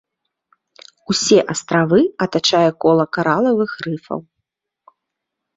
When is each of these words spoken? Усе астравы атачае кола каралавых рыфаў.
Усе 1.13 1.37
астравы 1.55 2.01
атачае 2.27 2.63
кола 2.87 3.05
каралавых 3.19 3.71
рыфаў. 3.89 4.19